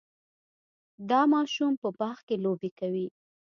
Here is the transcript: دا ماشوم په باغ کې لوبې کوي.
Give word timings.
دا 1.09 1.21
ماشوم 1.33 1.73
په 1.81 1.89
باغ 1.99 2.17
کې 2.27 2.35
لوبې 2.43 2.69
کوي. 2.79 3.07